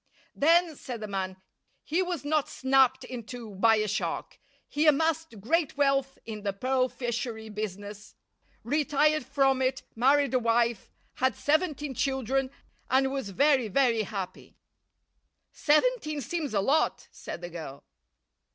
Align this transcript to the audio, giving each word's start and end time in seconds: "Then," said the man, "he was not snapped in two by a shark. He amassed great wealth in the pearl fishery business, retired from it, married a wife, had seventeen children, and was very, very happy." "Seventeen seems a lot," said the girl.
"Then," 0.33 0.75
said 0.75 0.99
the 0.99 1.07
man, 1.07 1.37
"he 1.83 2.01
was 2.01 2.25
not 2.25 2.49
snapped 2.49 3.03
in 3.03 3.23
two 3.23 3.51
by 3.53 3.75
a 3.75 3.87
shark. 3.87 4.39
He 4.67 4.87
amassed 4.87 5.39
great 5.39 5.77
wealth 5.77 6.17
in 6.25 6.41
the 6.41 6.53
pearl 6.53 6.89
fishery 6.89 7.49
business, 7.49 8.15
retired 8.63 9.23
from 9.23 9.61
it, 9.61 9.83
married 9.95 10.33
a 10.33 10.39
wife, 10.39 10.89
had 11.17 11.35
seventeen 11.35 11.93
children, 11.93 12.49
and 12.89 13.11
was 13.11 13.29
very, 13.29 13.67
very 13.67 14.01
happy." 14.01 14.57
"Seventeen 15.51 16.19
seems 16.19 16.55
a 16.55 16.61
lot," 16.61 17.07
said 17.11 17.41
the 17.41 17.51
girl. 17.51 17.83